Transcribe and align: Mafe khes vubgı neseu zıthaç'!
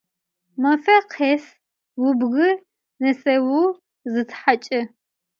Mafe 0.61 0.95
khes 1.11 1.45
vubgı 2.01 2.49
neseu 3.01 3.61
zıthaç'! 4.11 4.73